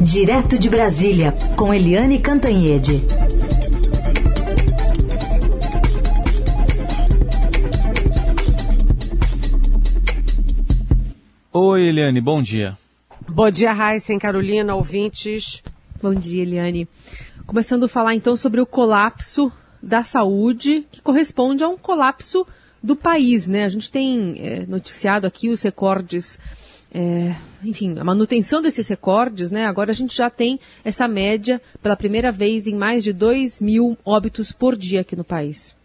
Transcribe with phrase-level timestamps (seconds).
[0.00, 3.02] Direto de Brasília, com Eliane Cantanhede.
[11.52, 12.78] Oi, Eliane, bom dia.
[13.28, 15.64] Bom dia, Raíssa e Carolina, ouvintes.
[16.00, 16.88] Bom dia, Eliane.
[17.44, 19.52] Começando a falar então sobre o colapso
[19.82, 22.46] da saúde, que corresponde a um colapso
[22.80, 23.64] do país, né?
[23.64, 26.38] A gente tem é, noticiado aqui os recordes,
[26.92, 29.66] é, enfim, a manutenção desses recordes, né?
[29.66, 33.96] Agora a gente já tem essa média pela primeira vez em mais de 2 mil
[34.04, 35.76] óbitos por dia aqui no país.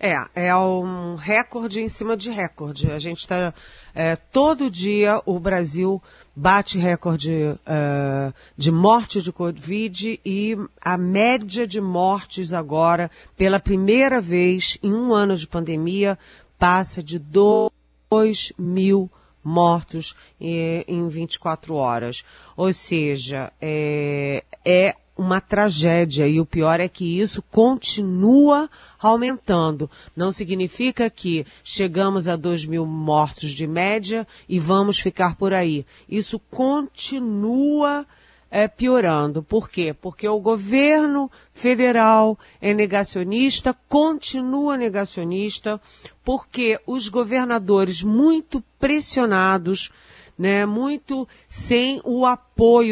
[0.00, 2.90] É, é um recorde em cima de recorde.
[2.90, 3.52] A gente está
[3.92, 6.00] é, todo dia o Brasil
[6.36, 14.20] bate recorde uh, de morte de Covid e a média de mortes agora, pela primeira
[14.20, 16.16] vez em um ano de pandemia,
[16.56, 19.10] passa de 2 mil
[19.42, 22.24] mortos eh, em 24 horas.
[22.56, 29.90] Ou seja, é, é uma tragédia e o pior é que isso continua aumentando.
[30.14, 35.84] Não significa que chegamos a 2 mil mortos de média e vamos ficar por aí.
[36.08, 38.06] Isso continua
[38.50, 39.42] é, piorando.
[39.42, 39.94] Por quê?
[39.94, 45.80] Porque o governo federal é negacionista, continua negacionista,
[46.24, 49.90] porque os governadores muito pressionados
[50.38, 52.47] né, muito sem o apoio,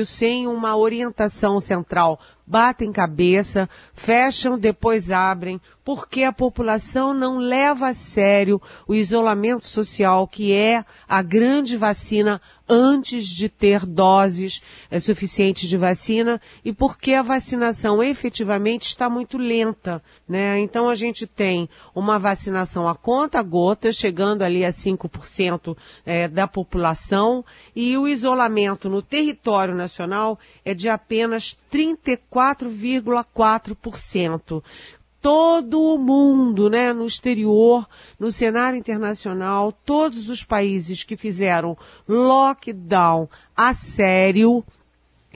[0.06, 2.20] sem uma orientação central.
[2.47, 10.28] Batem cabeça, fecham, depois abrem, porque a população não leva a sério o isolamento social,
[10.28, 17.14] que é a grande vacina antes de ter doses é, suficientes de vacina e porque
[17.14, 20.59] a vacinação efetivamente está muito lenta, né?
[20.59, 26.47] Então a gente tem uma vacinação a conta gota, chegando ali a 5% é, da
[26.48, 27.44] população
[27.75, 34.62] e o isolamento no território nacional é de apenas 34,4%
[35.27, 37.84] todo o mundo, né, no exterior,
[38.17, 44.65] no cenário internacional, todos os países que fizeram lockdown a sério,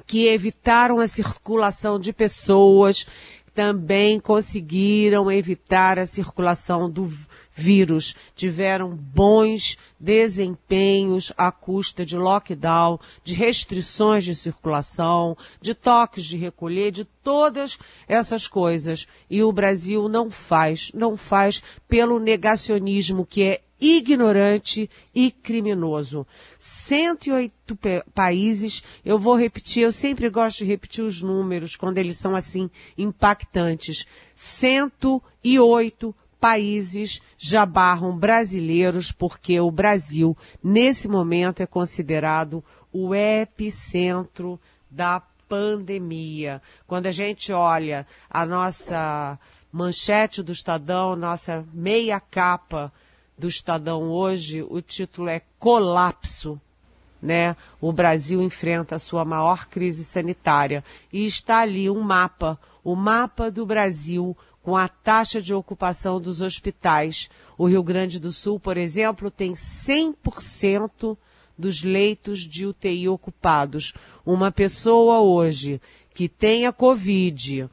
[0.07, 3.05] que evitaram a circulação de pessoas,
[3.53, 7.13] também conseguiram evitar a circulação do
[7.53, 16.37] vírus tiveram bons desempenhos à custa de lockdown, de restrições de circulação, de toques de
[16.37, 17.79] recolher, de todas
[18.09, 19.07] essas coisas.
[19.29, 26.27] E o Brasil não faz, não faz pelo negacionismo que é ignorante e criminoso.
[26.59, 27.79] 108
[28.15, 32.71] países, eu vou repetir, eu sempre gosto de repetir os números quando eles são assim
[32.99, 34.07] impactantes.
[34.37, 44.59] 108 países já barram brasileiros porque o Brasil, nesse momento, é considerado o epicentro
[44.91, 46.63] da pandemia.
[46.87, 49.39] Quando a gente olha a nossa
[49.73, 52.93] manchete do Estadão, nossa meia capa
[53.37, 56.61] do Estadão hoje, o título é Colapso.
[57.23, 57.55] Né?
[57.81, 63.51] O Brasil enfrenta a sua maior crise sanitária e está ali um mapa, o mapa
[63.51, 67.29] do Brasil com a taxa de ocupação dos hospitais.
[67.57, 71.17] O Rio Grande do Sul, por exemplo, tem 100%
[71.57, 73.93] dos leitos de UTI ocupados.
[74.25, 75.81] Uma pessoa hoje
[76.15, 77.69] que tenha Covid,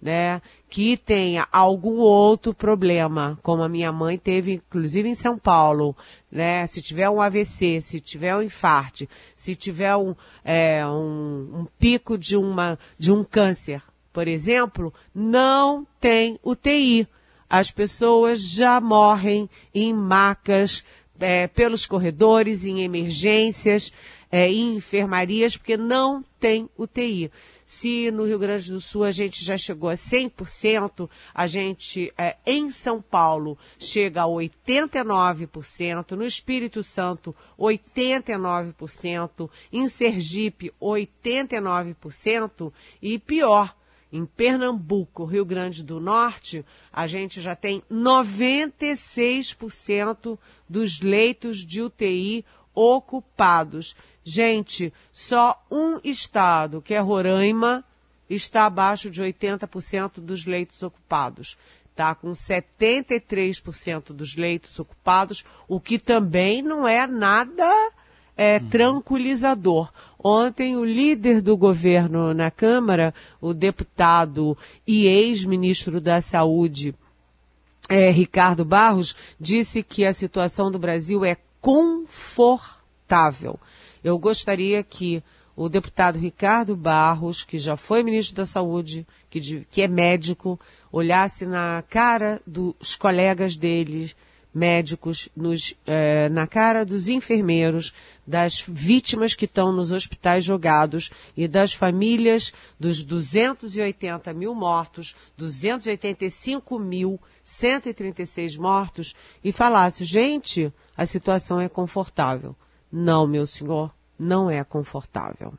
[0.00, 5.96] né, que tenha algum outro problema, como a minha mãe teve, inclusive em São Paulo,
[6.30, 10.14] né, se tiver um AVC, se tiver um infarte, se tiver um,
[10.44, 17.06] é, um, um pico de, uma, de um câncer, por exemplo, não tem UTI.
[17.48, 20.84] As pessoas já morrem em macas,
[21.20, 23.92] é, pelos corredores, em emergências,
[24.30, 27.30] é, em enfermarias, porque não tem UTI.
[27.64, 32.36] Se no Rio Grande do Sul a gente já chegou a 100%, a gente é,
[32.44, 43.74] em São Paulo chega a 89%, no Espírito Santo 89%, em Sergipe 89% e pior,
[44.12, 50.38] em Pernambuco, Rio Grande do Norte, a gente já tem 96%
[50.68, 52.44] dos leitos de UTI
[52.74, 53.96] ocupados.
[54.22, 57.82] Gente, só um estado, que é Roraima,
[58.28, 61.56] está abaixo de 80% dos leitos ocupados.
[61.90, 67.90] Está com 73% dos leitos ocupados, o que também não é nada
[68.36, 68.68] é, uhum.
[68.68, 69.90] tranquilizador.
[70.22, 76.94] Ontem, o líder do governo na Câmara, o deputado e ex-ministro da Saúde,
[77.88, 83.58] é, Ricardo Barros, disse que a situação do Brasil é confortável.
[84.04, 85.22] Eu gostaria que
[85.56, 90.58] o deputado Ricardo Barros, que já foi ministro da Saúde, que, que é médico,
[90.90, 94.12] olhasse na cara dos colegas dele,
[94.54, 97.92] médicos, nos, eh, na cara dos enfermeiros,
[98.26, 106.78] das vítimas que estão nos hospitais jogados e das famílias dos 280 mil mortos, 285
[106.78, 112.54] mil, 136 mortos, e falasse, gente, a situação é confortável.
[112.90, 115.54] Não, meu senhor, não é confortável.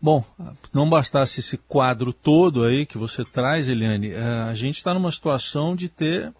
[0.00, 0.24] Bom,
[0.72, 5.10] não bastasse esse quadro todo aí que você traz, Eliane, eh, a gente está numa
[5.10, 6.32] situação de ter,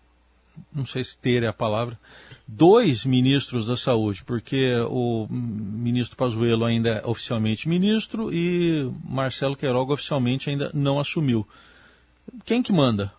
[0.75, 1.99] não sei se ter é a palavra,
[2.47, 9.93] dois ministros da saúde, porque o ministro Pazuello ainda é oficialmente ministro e Marcelo Queiroga
[9.93, 11.47] oficialmente ainda não assumiu.
[12.45, 13.13] Quem que manda?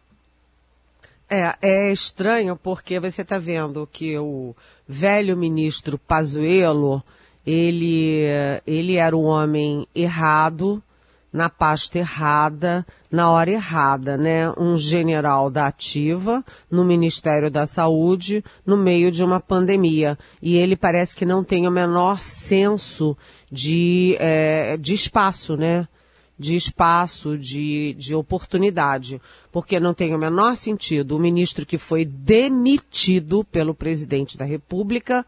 [1.30, 4.56] É, é estranho porque você está vendo que o
[4.88, 7.04] velho ministro Pazuello
[7.46, 8.24] ele,
[8.66, 10.84] ele era um homem errado,
[11.32, 14.52] na pasta errada, na hora errada, né?
[14.58, 20.18] Um general da ativa no Ministério da Saúde no meio de uma pandemia.
[20.42, 23.16] E ele parece que não tem o menor senso
[23.52, 25.88] de, é, de espaço, né?
[26.38, 29.22] De espaço, de, de oportunidade.
[29.52, 35.26] Porque não tem o menor sentido o ministro que foi demitido pelo presidente da República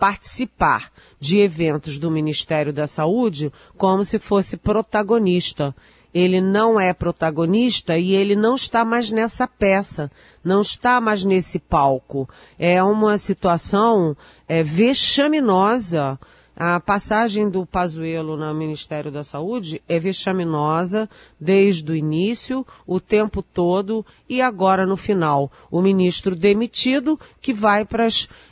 [0.00, 5.76] participar de eventos do Ministério da Saúde como se fosse protagonista.
[6.12, 10.10] Ele não é protagonista e ele não está mais nessa peça,
[10.42, 12.28] não está mais nesse palco.
[12.58, 14.16] É uma situação
[14.48, 16.18] é, vexaminosa
[16.62, 21.08] a passagem do Pazuello no Ministério da Saúde é vexaminosa
[21.40, 25.50] desde o início, o tempo todo e agora no final.
[25.70, 28.06] O ministro demitido que vai para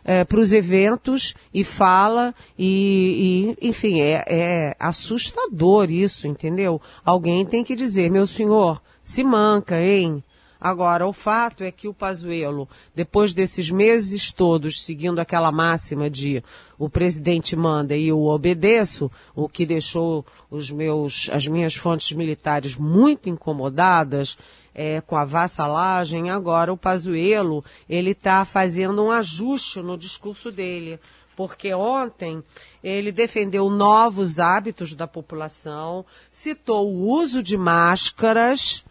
[0.06, 6.80] é, os eventos e fala e, e enfim, é, é assustador isso, entendeu?
[7.04, 10.24] Alguém tem que dizer, meu senhor, se manca, hein?
[10.60, 16.42] Agora, o fato é que o Pazuello, depois desses meses todos seguindo aquela máxima de
[16.76, 22.76] o presidente manda e eu obedeço, o que deixou os meus, as minhas fontes militares
[22.76, 24.36] muito incomodadas,
[24.74, 31.00] é, com a vassalagem, agora o Pazuello, ele está fazendo um ajuste no discurso dele.
[31.36, 32.42] Porque ontem
[32.82, 38.84] ele defendeu novos hábitos da população, citou o uso de máscaras,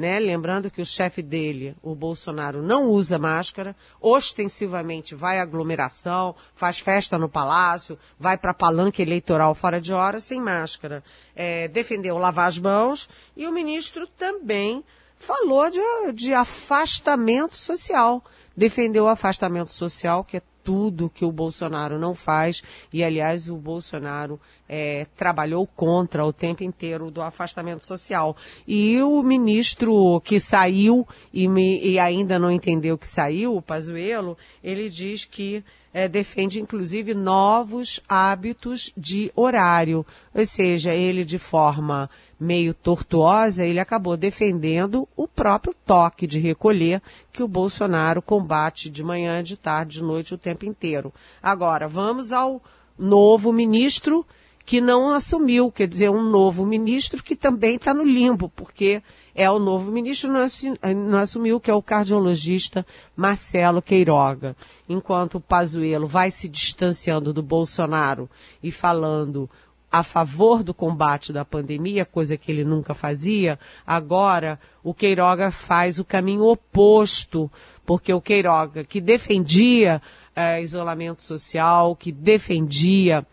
[0.00, 0.18] né?
[0.18, 6.80] Lembrando que o chefe dele, o Bolsonaro, não usa máscara, ostensivamente vai à aglomeração, faz
[6.80, 11.04] festa no palácio, vai para palanque eleitoral fora de hora sem máscara.
[11.36, 14.82] É, defendeu lavar as mãos e o ministro também
[15.18, 15.80] falou de,
[16.14, 18.24] de afastamento social.
[18.56, 22.62] Defendeu o afastamento social, que é tudo que o Bolsonaro não faz.
[22.92, 28.36] E, aliás, o Bolsonaro é, trabalhou contra o tempo inteiro do afastamento social.
[28.66, 34.36] E o ministro que saiu e, me, e ainda não entendeu que saiu, o Pazuello,
[34.62, 40.06] ele diz que é, defende inclusive novos hábitos de horário.
[40.34, 42.08] Ou seja, ele de forma
[42.38, 47.02] meio tortuosa, ele acabou defendendo o próprio toque de recolher
[47.32, 51.12] que o Bolsonaro combate de manhã, de tarde, de noite, o tempo inteiro.
[51.42, 52.62] Agora, vamos ao
[52.98, 54.26] novo ministro
[54.64, 59.02] que não assumiu, quer dizer, um novo ministro que também está no limbo, porque
[59.34, 62.84] é o novo ministro não assumiu, que é o cardiologista
[63.16, 64.56] Marcelo Queiroga.
[64.88, 68.28] Enquanto o Pazuello vai se distanciando do Bolsonaro
[68.62, 69.48] e falando
[69.90, 75.98] a favor do combate da pandemia, coisa que ele nunca fazia, agora o Queiroga faz
[75.98, 77.50] o caminho oposto,
[77.84, 80.00] porque o Queiroga, que defendia
[80.34, 83.26] é, isolamento social, que defendia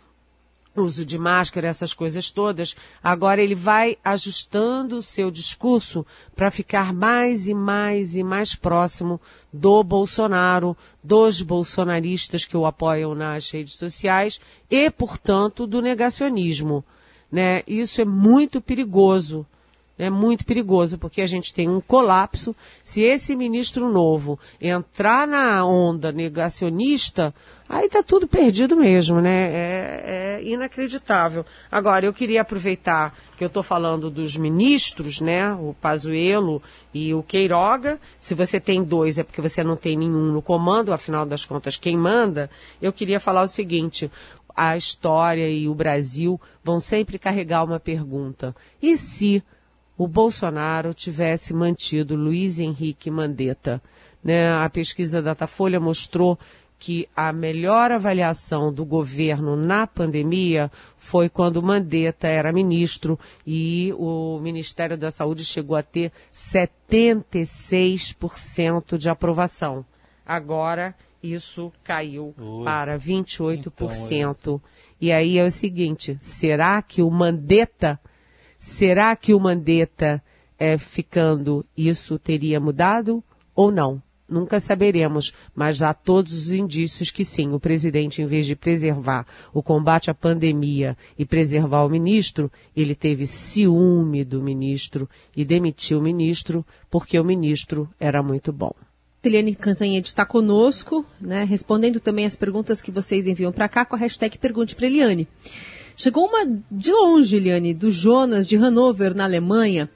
[0.77, 6.05] uso de máscara, essas coisas todas, agora ele vai ajustando o seu discurso
[6.35, 9.19] para ficar mais e mais e mais próximo
[9.51, 16.83] do Bolsonaro, dos bolsonaristas que o apoiam nas redes sociais e, portanto, do negacionismo.
[17.31, 17.63] Né?
[17.67, 19.45] Isso é muito perigoso.
[19.99, 22.55] É muito perigoso, porque a gente tem um colapso.
[22.83, 27.33] Se esse ministro novo entrar na onda negacionista,
[27.67, 29.49] aí está tudo perdido mesmo, né?
[29.51, 31.43] É, é, inacreditável.
[31.71, 35.51] Agora, eu queria aproveitar que eu estou falando dos ministros, né?
[35.53, 36.61] O Pazuello
[36.93, 37.99] e o Queiroga.
[38.19, 41.75] Se você tem dois, é porque você não tem nenhum no comando, afinal das contas,
[41.75, 42.51] quem manda?
[42.79, 44.11] Eu queria falar o seguinte.
[44.55, 48.55] A história e o Brasil vão sempre carregar uma pergunta.
[48.81, 49.43] E se
[49.97, 53.81] o Bolsonaro tivesse mantido Luiz Henrique Mandetta.
[54.23, 54.53] Né?
[54.53, 56.37] A pesquisa Datafolha mostrou
[56.79, 64.39] que a melhor avaliação do governo na pandemia foi quando Mandetta era ministro e o
[64.39, 69.83] Ministério da Saúde chegou a ter 76% de aprovação.
[70.25, 72.63] Agora isso caiu Oi.
[72.63, 74.11] para 28%.
[74.11, 74.61] Então,
[74.99, 77.99] e aí é o seguinte, será que o Mandetta,
[78.57, 80.21] será que o Mandetta
[80.57, 83.23] é, ficando isso teria mudado
[83.55, 84.01] ou não?
[84.29, 89.25] Nunca saberemos, mas há todos os indícios que sim, o presidente, em vez de preservar
[89.53, 95.99] o combate à pandemia e preservar o ministro, ele teve ciúme do ministro e demitiu
[95.99, 98.73] o ministro porque o ministro era muito bom.
[99.23, 103.95] Eliane Cantanhede está conosco, né, respondendo também as perguntas que vocês enviam para cá com
[103.95, 105.27] a hashtag Pergunte para Eliane.
[105.99, 109.89] Chegou uma de longe, Eliane, do Jonas de Hannover, na Alemanha,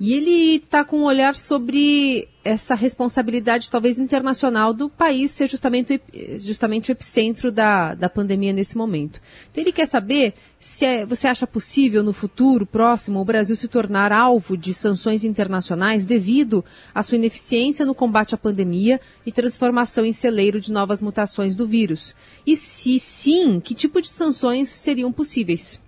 [0.00, 6.00] e ele está com um olhar sobre essa responsabilidade, talvez internacional, do país ser justamente,
[6.38, 9.20] justamente o epicentro da, da pandemia nesse momento.
[9.50, 13.68] Então, ele quer saber se é, você acha possível, no futuro próximo, o Brasil se
[13.68, 20.04] tornar alvo de sanções internacionais devido à sua ineficiência no combate à pandemia e transformação
[20.04, 22.14] em celeiro de novas mutações do vírus.
[22.44, 25.80] E se sim, que tipo de sanções seriam possíveis?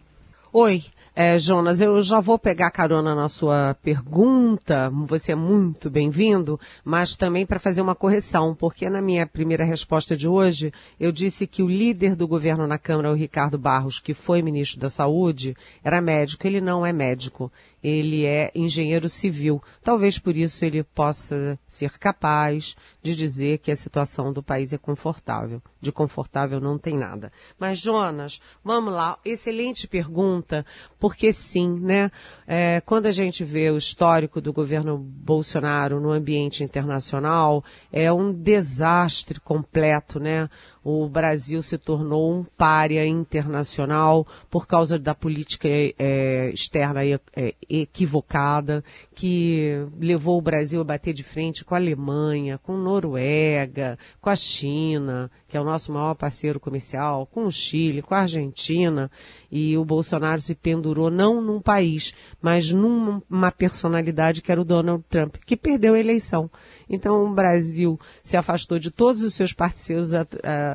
[0.52, 0.84] Oi,
[1.16, 7.14] é, Jonas, eu já vou pegar carona na sua pergunta, você é muito bem-vindo, mas
[7.14, 11.62] também para fazer uma correção, porque na minha primeira resposta de hoje, eu disse que
[11.62, 16.00] o líder do governo na Câmara, o Ricardo Barros, que foi ministro da Saúde, era
[16.00, 16.46] médico.
[16.48, 17.52] Ele não é médico
[17.84, 19.62] ele é engenheiro civil.
[19.82, 24.78] Talvez por isso ele possa ser capaz de dizer que a situação do país é
[24.78, 25.62] confortável.
[25.82, 27.30] De confortável não tem nada.
[27.58, 29.18] Mas, Jonas, vamos lá.
[29.22, 30.64] Excelente pergunta,
[30.98, 32.10] porque sim, né?
[32.46, 37.62] É, quando a gente vê o histórico do governo Bolsonaro no ambiente internacional,
[37.92, 40.48] é um desastre completo, né?
[40.84, 48.84] O Brasil se tornou um párea internacional por causa da política é, externa é, equivocada,
[49.14, 54.36] que levou o Brasil a bater de frente com a Alemanha, com Noruega, com a
[54.36, 59.10] China, que é o nosso maior parceiro comercial, com o Chile, com a Argentina,
[59.50, 62.12] e o Bolsonaro se pendurou não num país,
[62.42, 66.50] mas numa personalidade que era o Donald Trump, que perdeu a eleição.
[66.90, 70.10] Então o Brasil se afastou de todos os seus parceiros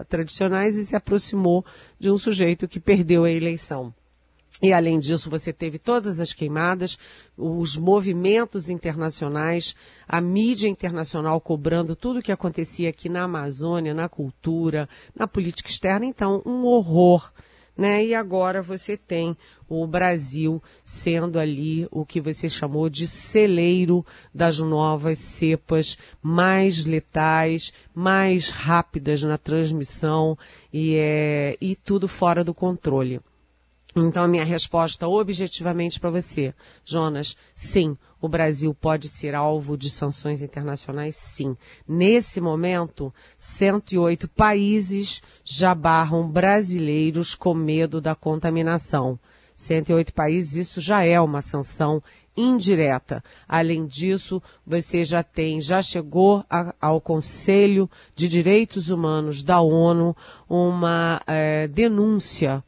[0.07, 1.65] tradicionais e se aproximou
[1.99, 3.93] de um sujeito que perdeu a eleição.
[4.61, 6.97] E além disso, você teve todas as queimadas,
[7.37, 9.73] os movimentos internacionais,
[10.05, 15.69] a mídia internacional cobrando tudo o que acontecia aqui na Amazônia, na cultura, na política
[15.69, 16.05] externa.
[16.05, 17.31] Então, um horror.
[17.79, 18.07] Né?
[18.07, 19.37] E agora você tem
[19.69, 24.05] o Brasil sendo ali o que você chamou de celeiro
[24.35, 30.37] das novas cepas mais letais, mais rápidas na transmissão
[30.73, 33.21] e, é, e tudo fora do controle.
[33.95, 39.89] Então, a minha resposta objetivamente para você, Jonas, sim, o Brasil pode ser alvo de
[39.89, 41.55] sanções internacionais, sim.
[41.87, 49.19] Nesse momento, 108 países já barram brasileiros com medo da contaminação.
[49.55, 52.01] 108 países, isso já é uma sanção
[52.35, 53.23] indireta.
[53.47, 60.15] Além disso, você já tem, já chegou a, ao Conselho de Direitos Humanos da ONU
[60.47, 62.63] uma é, denúncia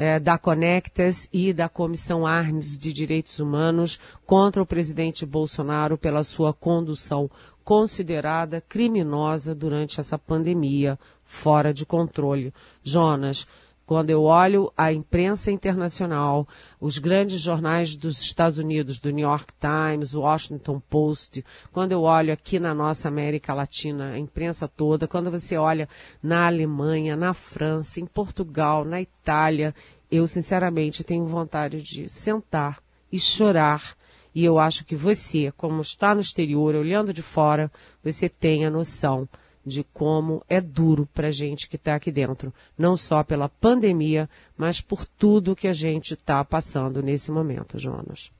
[0.00, 6.22] é, da Conectas e da Comissão Arnes de Direitos Humanos contra o presidente Bolsonaro pela
[6.22, 7.30] sua condução
[7.62, 12.50] considerada criminosa durante essa pandemia fora de controle.
[12.82, 13.46] Jonas,
[13.90, 16.46] quando eu olho a imprensa internacional,
[16.80, 22.32] os grandes jornais dos Estados Unidos, do New York Times, Washington Post, quando eu olho
[22.32, 25.88] aqui na nossa América Latina, a imprensa toda, quando você olha
[26.22, 29.74] na Alemanha, na França, em Portugal, na Itália,
[30.08, 32.78] eu sinceramente tenho vontade de sentar
[33.10, 33.96] e chorar.
[34.32, 37.68] E eu acho que você, como está no exterior, olhando de fora,
[38.04, 39.28] você tem a noção
[39.64, 44.28] de como é duro para a gente que está aqui dentro, não só pela pandemia,
[44.56, 48.30] mas por tudo que a gente está passando nesse momento, Jonas.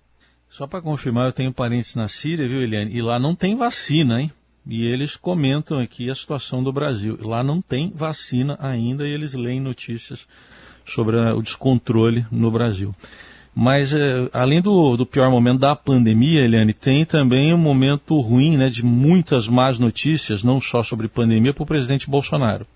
[0.49, 2.93] Só para confirmar, eu tenho parentes na Síria, viu, Eliane?
[2.93, 4.33] E lá não tem vacina, hein?
[4.67, 7.17] E eles comentam aqui a situação do Brasil.
[7.21, 10.27] Lá não tem vacina ainda e eles leem notícias
[10.85, 12.95] sobre o descontrole no Brasil.
[13.54, 18.57] Mas é, além do, do, pior momento da pandemia, Eliane, tem também um momento ruim,
[18.57, 22.66] né, de muitas más notícias, não só sobre pandemia, para o presidente Bolsonaro.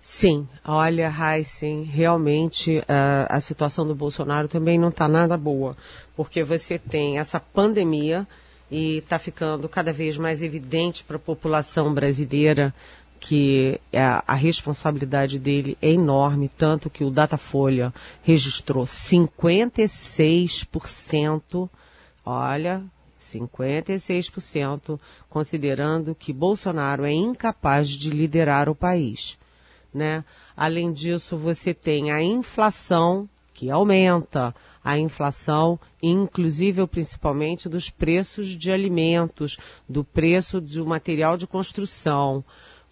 [0.00, 2.84] Sim, olha, Heisen, realmente uh,
[3.28, 5.76] a situação do Bolsonaro também não está nada boa,
[6.16, 8.26] porque você tem essa pandemia
[8.70, 12.72] e está ficando cada vez mais evidente para a população brasileira
[13.20, 21.68] que a, a, responsabilidade dele é enorme, tanto que o Datafolha registrou 56%,
[22.24, 22.82] olha,
[23.20, 24.98] 56%,
[25.28, 29.38] considerando que Bolsonaro é incapaz de liderar o país.
[29.92, 30.24] Né?
[30.56, 38.72] Além disso, você tem a inflação que aumenta, a inflação, inclusive principalmente dos preços de
[38.72, 42.42] alimentos, do preço do material de construção.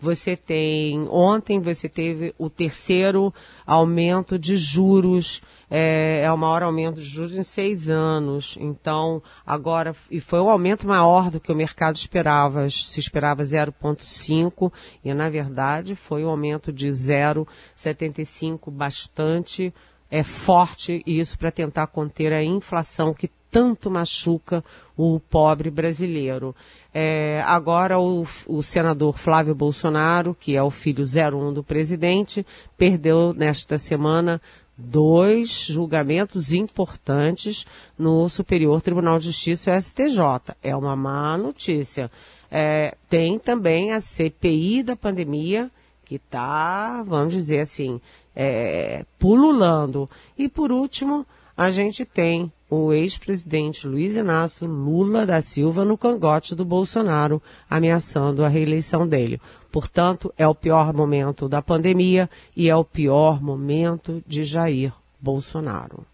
[0.00, 3.34] Você tem, ontem você teve o terceiro
[3.66, 8.56] aumento de juros, é, é o maior aumento de juros em seis anos.
[8.60, 12.70] Então, agora, e foi um aumento maior do que o mercado esperava.
[12.70, 14.72] Se esperava 0,5
[15.04, 19.74] e, na verdade, foi um aumento de 0,75, bastante
[20.10, 24.64] é forte isso para tentar conter a inflação que tanto machuca
[24.96, 26.54] o pobre brasileiro.
[26.92, 33.34] É, agora o, o, senador Flávio Bolsonaro, que é o filho 01 do presidente, perdeu
[33.34, 34.40] nesta semana
[34.76, 37.66] dois julgamentos importantes
[37.98, 40.56] no Superior Tribunal de Justiça, o STJ.
[40.62, 42.10] É uma má notícia.
[42.50, 45.70] É, tem também a CPI da pandemia,
[46.04, 48.00] que está, vamos dizer assim,
[48.34, 50.08] é, pululando.
[50.38, 51.26] E por último,
[51.56, 58.44] a gente tem o ex-presidente Luiz Inácio Lula da Silva no cangote do Bolsonaro, ameaçando
[58.44, 59.40] a reeleição dele.
[59.72, 66.04] Portanto, é o pior momento da pandemia e é o pior momento de Jair Bolsonaro.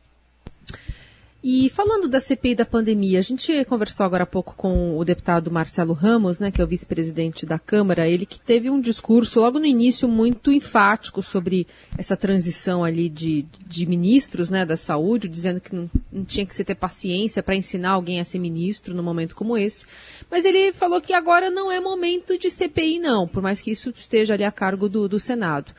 [1.47, 5.51] E falando da CPI da pandemia, a gente conversou agora há pouco com o deputado
[5.51, 9.59] Marcelo Ramos, né, que é o vice-presidente da Câmara, ele que teve um discurso logo
[9.59, 11.67] no início muito enfático sobre
[11.99, 16.55] essa transição ali de, de ministros né, da saúde, dizendo que não, não tinha que
[16.55, 19.85] se ter paciência para ensinar alguém a ser ministro num momento como esse.
[20.31, 23.93] Mas ele falou que agora não é momento de CPI, não, por mais que isso
[23.95, 25.75] esteja ali a cargo do, do Senado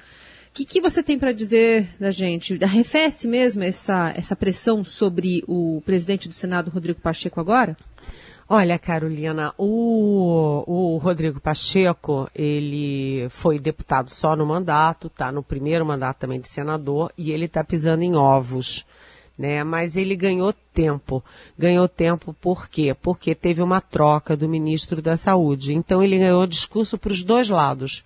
[0.56, 2.58] que, que você tem para dizer da gente?
[2.64, 7.76] Arrefece mesmo essa, essa pressão sobre o presidente do Senado, Rodrigo Pacheco, agora?
[8.48, 15.86] Olha, Carolina, o, o Rodrigo Pacheco, ele foi deputado só no mandato, tá no primeiro
[15.86, 18.86] mandato também de senador, e ele está pisando em ovos.
[19.38, 21.22] Né, mas ele ganhou tempo.
[21.60, 22.96] Ganhou tempo por quê?
[23.02, 25.74] Porque teve uma troca do ministro da Saúde.
[25.74, 28.02] Então ele ganhou discurso para os dois lados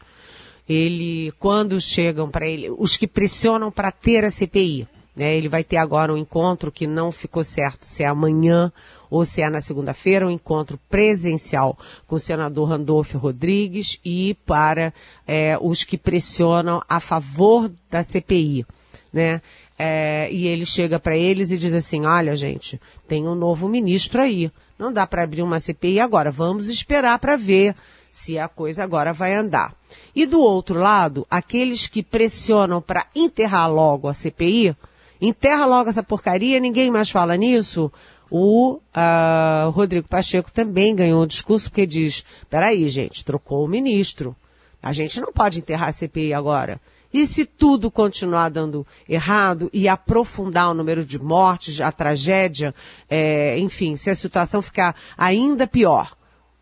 [0.69, 5.35] ele, quando chegam para ele, os que pressionam para ter a CPI, né?
[5.35, 8.71] Ele vai ter agora um encontro que não ficou certo se é amanhã
[9.09, 14.93] ou se é na segunda-feira, um encontro presencial com o senador Randolfo Rodrigues e para
[15.27, 18.63] é, os que pressionam a favor da CPI,
[19.11, 19.41] né?
[19.81, 24.21] É, e ele chega para eles e diz assim: olha, gente, tem um novo ministro
[24.21, 24.51] aí.
[24.77, 26.29] Não dá para abrir uma CPI agora.
[26.29, 27.75] Vamos esperar para ver
[28.11, 29.73] se a coisa agora vai andar.
[30.15, 34.75] E do outro lado, aqueles que pressionam para enterrar logo a CPI,
[35.21, 37.91] enterra logo essa porcaria, ninguém mais fala nisso.
[38.29, 44.35] O uh, Rodrigo Pacheco também ganhou um discurso porque diz: peraí, gente, trocou o ministro.
[44.81, 46.79] A gente não pode enterrar a CPI agora.
[47.11, 52.73] E se tudo continuar dando errado e aprofundar o número de mortes, a tragédia,
[53.09, 56.15] é, enfim, se a situação ficar ainda pior,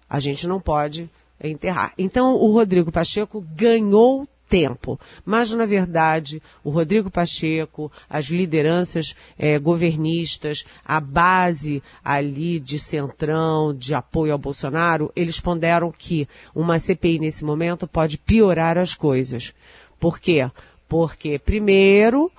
[0.10, 1.10] a gente não pode
[1.42, 1.94] enterrar.
[1.98, 5.00] Então, o Rodrigo Pacheco ganhou tempo.
[5.26, 13.74] Mas, na verdade, o Rodrigo Pacheco, as lideranças eh, governistas, a base ali de centrão,
[13.74, 19.54] de apoio ao Bolsonaro, eles ponderam que uma CPI nesse momento pode piorar as coisas.
[20.00, 20.50] Por quê?
[20.88, 22.32] Porque, primeiro,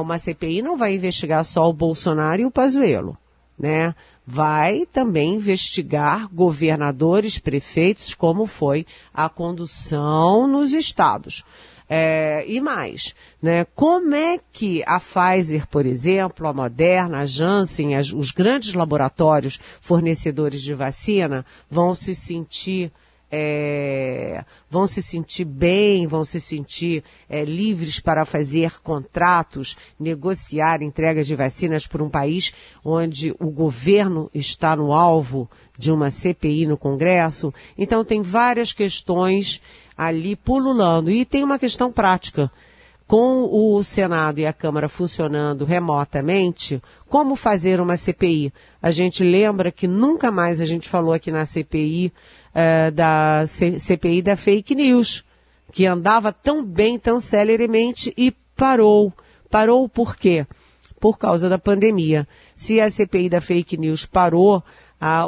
[0.00, 3.16] uma CPI não vai investigar só o Bolsonaro e o Pazuello,
[3.58, 3.94] né?
[4.30, 11.44] Vai também investigar governadores, prefeitos, como foi a condução nos estados.
[11.88, 13.64] É, e mais, né?
[13.74, 19.58] Como é que a Pfizer, por exemplo, a Moderna, a Janssen, as, os grandes laboratórios
[19.80, 22.92] fornecedores de vacina vão se sentir
[23.30, 31.26] é, vão se sentir bem, vão se sentir é, livres para fazer contratos, negociar entregas
[31.26, 32.52] de vacinas por um país
[32.84, 37.54] onde o governo está no alvo de uma CPI no Congresso.
[37.78, 39.62] Então tem várias questões
[39.96, 41.10] ali pululando.
[41.10, 42.50] E tem uma questão prática.
[43.06, 48.52] Com o Senado e a Câmara funcionando remotamente, como fazer uma CPI?
[48.80, 52.12] A gente lembra que nunca mais a gente falou aqui na CPI
[52.54, 55.24] é, da C CPI da fake news,
[55.72, 59.12] que andava tão bem, tão celeremente e parou.
[59.48, 60.46] Parou por quê?
[61.00, 62.28] por causa da pandemia.
[62.54, 64.62] Se a CPI da fake news parou,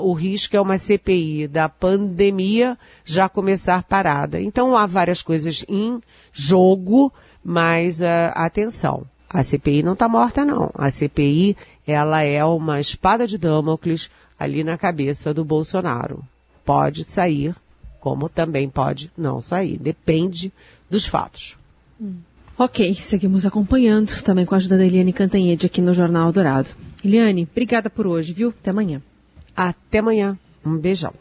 [0.03, 4.39] o risco é uma CPI da pandemia já começar parada.
[4.39, 5.99] Então há várias coisas em
[6.31, 7.11] jogo,
[7.43, 9.05] mas ah, atenção.
[9.31, 10.71] A CPI não está morta, não.
[10.75, 11.57] A CPI,
[11.87, 16.23] ela é uma espada de Damocles ali na cabeça do Bolsonaro.
[16.65, 17.55] Pode sair,
[18.01, 19.79] como também pode não sair.
[19.79, 20.53] Depende
[20.91, 21.57] dos fatos.
[22.01, 22.17] Hum.
[22.59, 26.71] Ok, seguimos acompanhando, também com a ajuda da Eliane Cantanhede aqui no Jornal Dourado.
[27.05, 28.51] Eliane, obrigada por hoje, viu?
[28.51, 29.03] Até amanhã.
[29.57, 30.39] Até amanhã.
[30.65, 31.15] Um beijão.